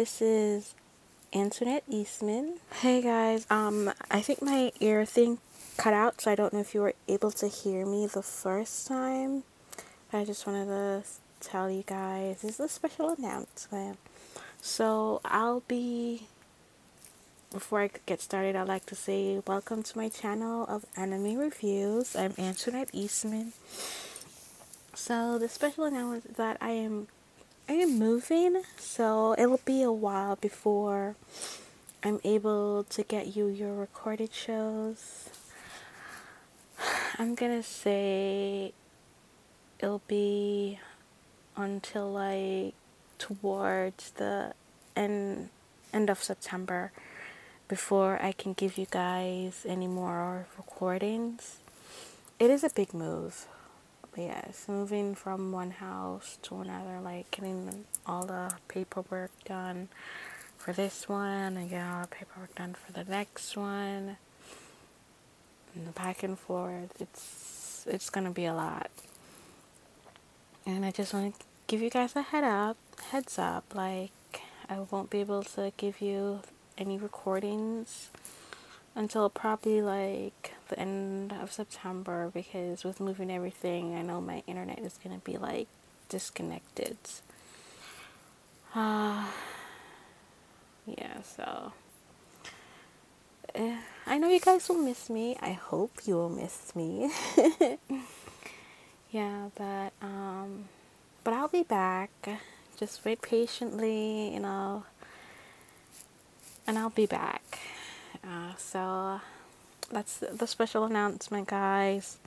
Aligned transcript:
this 0.00 0.22
is 0.22 0.74
Antoinette 1.34 1.84
Eastman. 1.86 2.54
Hey 2.72 3.02
guys, 3.02 3.46
um, 3.50 3.92
I 4.10 4.22
think 4.22 4.40
my 4.40 4.72
ear 4.80 5.04
thing 5.04 5.40
cut 5.76 5.92
out, 5.92 6.22
so 6.22 6.30
I 6.30 6.34
don't 6.34 6.54
know 6.54 6.60
if 6.60 6.72
you 6.74 6.80
were 6.80 6.94
able 7.06 7.30
to 7.32 7.48
hear 7.48 7.84
me 7.84 8.06
the 8.06 8.22
first 8.22 8.86
time. 8.86 9.42
I 10.10 10.24
just 10.24 10.46
wanted 10.46 10.68
to 10.68 11.02
tell 11.40 11.70
you 11.70 11.82
guys 11.86 12.40
this 12.40 12.54
is 12.54 12.60
a 12.60 12.68
special 12.70 13.10
announcement. 13.10 13.98
So 14.62 15.20
I'll 15.22 15.60
be 15.68 16.28
before 17.52 17.82
I 17.82 17.90
get 18.06 18.22
started, 18.22 18.56
I'd 18.56 18.68
like 18.68 18.86
to 18.86 18.94
say 18.94 19.42
welcome 19.46 19.82
to 19.82 19.98
my 19.98 20.08
channel 20.08 20.64
of 20.64 20.86
anime 20.96 21.36
reviews. 21.36 22.16
I'm 22.16 22.32
Antoinette 22.38 22.88
Eastman. 22.94 23.52
So 24.94 25.38
the 25.38 25.50
special 25.50 25.84
announcement 25.84 26.38
that 26.38 26.56
I 26.62 26.70
am 26.70 27.08
I 27.70 27.74
am 27.74 28.00
moving, 28.00 28.64
so 28.78 29.36
it'll 29.38 29.60
be 29.64 29.84
a 29.84 29.92
while 29.92 30.34
before 30.34 31.14
I'm 32.02 32.18
able 32.24 32.82
to 32.90 33.04
get 33.04 33.36
you 33.36 33.46
your 33.46 33.72
recorded 33.72 34.34
shows. 34.34 35.30
I'm 37.16 37.36
gonna 37.36 37.62
say 37.62 38.72
it'll 39.78 40.02
be 40.08 40.80
until 41.54 42.10
like 42.10 42.74
towards 43.20 44.10
the 44.18 44.54
end 44.96 45.50
end 45.94 46.10
of 46.10 46.20
September 46.24 46.90
before 47.68 48.20
I 48.20 48.32
can 48.32 48.52
give 48.52 48.78
you 48.78 48.88
guys 48.90 49.64
any 49.64 49.86
more 49.86 50.46
recordings. 50.58 51.58
It 52.40 52.50
is 52.50 52.64
a 52.64 52.70
big 52.70 52.92
move. 52.92 53.46
But 54.12 54.22
yes, 54.22 54.64
moving 54.68 55.14
from 55.14 55.52
one 55.52 55.70
house 55.70 56.38
to 56.42 56.60
another, 56.60 57.00
like 57.00 57.30
getting 57.30 57.84
all 58.06 58.26
the 58.26 58.52
paperwork 58.68 59.30
done 59.44 59.88
for 60.58 60.72
this 60.72 61.08
one 61.08 61.56
and 61.56 61.70
getting 61.70 61.86
all 61.86 62.02
the 62.02 62.08
paperwork 62.08 62.54
done 62.54 62.74
for 62.74 62.92
the 62.92 63.04
next 63.04 63.56
one. 63.56 64.16
And 65.74 65.86
the 65.86 65.92
back 65.92 66.22
and 66.22 66.38
forth, 66.38 67.00
it's 67.00 67.86
it's 67.88 68.10
gonna 68.10 68.32
be 68.32 68.46
a 68.46 68.54
lot. 68.54 68.90
And 70.66 70.84
I 70.84 70.90
just 70.90 71.14
want 71.14 71.38
to 71.38 71.44
give 71.68 71.80
you 71.80 71.90
guys 71.90 72.14
a 72.16 72.22
head 72.22 72.44
up, 72.44 72.76
heads 73.10 73.38
up, 73.38 73.64
like 73.74 74.10
I 74.68 74.80
won't 74.90 75.10
be 75.10 75.20
able 75.20 75.42
to 75.44 75.72
give 75.76 76.00
you 76.00 76.40
any 76.76 76.98
recordings 76.98 78.10
until 78.94 79.28
probably 79.30 79.82
like 79.82 80.54
the 80.68 80.78
end 80.78 81.32
of 81.40 81.52
September 81.52 82.30
because 82.32 82.84
with 82.84 83.00
moving 83.00 83.30
everything, 83.30 83.94
I 83.94 84.02
know 84.02 84.20
my 84.20 84.42
internet 84.46 84.80
is 84.80 84.98
going 85.02 85.18
to 85.18 85.24
be 85.24 85.38
like 85.38 85.68
disconnected. 86.08 86.96
Uh, 88.74 89.26
yeah, 90.86 91.22
so 91.22 91.72
uh, 93.54 93.76
I 94.06 94.18
know 94.18 94.28
you 94.28 94.40
guys 94.40 94.68
will 94.68 94.82
miss 94.82 95.10
me. 95.10 95.36
I 95.40 95.52
hope 95.52 95.92
you 96.06 96.14
will 96.14 96.28
miss 96.28 96.74
me. 96.74 97.10
yeah, 99.10 99.48
but 99.56 99.92
um 100.02 100.64
but 101.24 101.34
I'll 101.34 101.48
be 101.48 101.62
back. 101.62 102.10
Just 102.78 103.04
wait 103.04 103.20
patiently, 103.22 104.32
you 104.32 104.40
know 104.40 104.84
and 106.70 106.78
I'll 106.78 106.90
be 106.90 107.06
back. 107.06 107.58
Uh, 108.24 108.54
so 108.56 109.20
that's 109.90 110.18
the 110.18 110.46
special 110.46 110.84
announcement, 110.84 111.48
guys. 111.48 112.18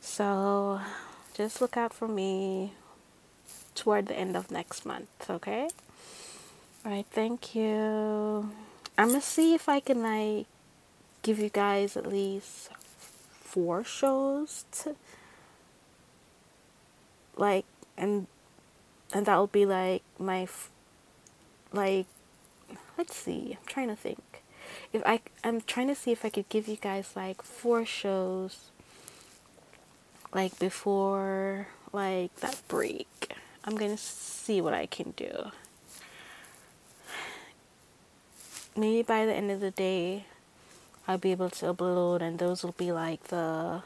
So 0.00 0.80
just 1.34 1.60
look 1.60 1.76
out 1.76 1.92
for 1.92 2.08
me 2.08 2.72
toward 3.74 4.06
the 4.06 4.14
end 4.14 4.36
of 4.36 4.50
next 4.50 4.84
month, 4.84 5.30
okay? 5.30 5.68
All 6.84 6.92
right, 6.92 7.06
thank 7.10 7.54
you. 7.54 8.50
I'm 8.96 9.08
gonna 9.08 9.20
see 9.20 9.54
if 9.54 9.68
I 9.68 9.80
can 9.80 10.02
like 10.02 10.46
give 11.22 11.38
you 11.38 11.48
guys 11.48 11.96
at 11.96 12.06
least 12.06 12.70
four 13.40 13.84
shows 13.84 14.64
to 14.72 14.96
like 17.36 17.64
and 17.96 18.26
and 19.12 19.26
that 19.26 19.36
will 19.36 19.46
be 19.46 19.64
like 19.64 20.02
my 20.18 20.48
like 21.72 22.06
let's 22.96 23.14
see. 23.14 23.56
I'm 23.60 23.66
trying 23.66 23.88
to 23.88 23.96
think. 23.96 24.42
If 24.92 25.02
I 25.06 25.20
I'm 25.44 25.60
trying 25.60 25.88
to 25.88 25.94
see 25.94 26.12
if 26.12 26.24
I 26.24 26.30
could 26.30 26.48
give 26.48 26.68
you 26.68 26.76
guys 26.76 27.12
like 27.14 27.42
four 27.42 27.84
shows 27.84 28.70
like 30.32 30.58
before 30.58 31.68
like 31.92 32.34
that 32.36 32.60
break. 32.68 33.34
I'm 33.64 33.76
going 33.76 33.90
to 33.90 34.02
see 34.02 34.60
what 34.60 34.72
I 34.72 34.86
can 34.86 35.12
do. 35.16 35.50
Maybe 38.76 39.02
by 39.02 39.26
the 39.26 39.34
end 39.34 39.50
of 39.50 39.60
the 39.60 39.70
day 39.70 40.24
I'll 41.06 41.18
be 41.18 41.32
able 41.32 41.50
to 41.50 41.74
upload 41.74 42.20
and 42.20 42.38
those 42.38 42.62
will 42.62 42.76
be 42.78 42.92
like 42.92 43.24
the 43.24 43.82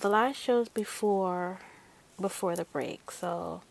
the 0.00 0.08
last 0.08 0.36
shows 0.36 0.68
before 0.68 1.60
before 2.20 2.56
the 2.56 2.64
break. 2.64 3.10
So 3.10 3.62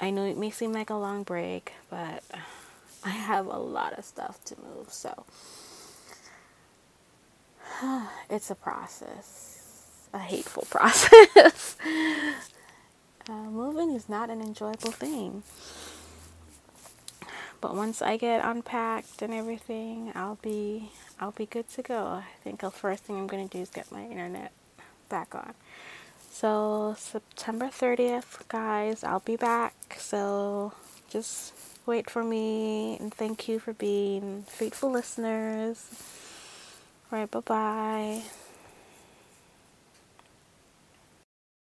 I 0.00 0.10
know 0.10 0.24
it 0.24 0.38
may 0.38 0.50
seem 0.50 0.72
like 0.72 0.90
a 0.90 0.94
long 0.94 1.22
break, 1.22 1.72
but 1.90 2.22
I 3.04 3.10
have 3.10 3.46
a 3.46 3.58
lot 3.58 3.98
of 3.98 4.04
stuff 4.04 4.44
to 4.46 4.56
move, 4.60 4.92
so 4.92 5.24
it's 8.30 8.50
a 8.50 8.54
process, 8.54 10.08
a 10.12 10.18
hateful 10.18 10.66
process. 10.70 11.76
uh, 13.28 13.32
moving 13.32 13.94
is 13.94 14.08
not 14.08 14.30
an 14.30 14.40
enjoyable 14.40 14.92
thing. 14.92 15.42
But 17.60 17.74
once 17.74 18.02
I 18.02 18.16
get 18.16 18.44
unpacked 18.44 19.20
and 19.20 19.34
everything, 19.34 20.12
I'll 20.14 20.38
be 20.40 20.92
I'll 21.20 21.32
be 21.32 21.46
good 21.46 21.68
to 21.70 21.82
go. 21.82 22.04
I 22.06 22.24
think 22.44 22.60
the 22.60 22.70
first 22.70 23.04
thing 23.04 23.16
I'm 23.16 23.26
going 23.26 23.48
to 23.48 23.56
do 23.56 23.62
is 23.62 23.70
get 23.70 23.90
my 23.90 24.04
internet 24.04 24.52
back 25.08 25.34
on. 25.34 25.54
So, 26.30 26.94
September 26.96 27.66
30th, 27.66 28.46
guys, 28.48 29.02
I'll 29.02 29.18
be 29.18 29.34
back. 29.34 29.74
So, 29.98 30.72
just 31.10 31.52
wait 31.88 32.10
for 32.10 32.22
me 32.22 32.98
and 33.00 33.12
thank 33.14 33.48
you 33.48 33.58
for 33.58 33.72
being 33.72 34.44
faithful 34.46 34.90
listeners. 34.90 35.88
All 37.10 37.18
right, 37.18 37.30
bye 37.30 37.40
bye. 37.40 38.22